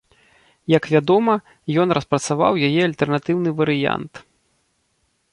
[0.75, 1.33] Як вядома,
[1.83, 4.13] ён распрацаваў яе альтэрнатыўны варыянт.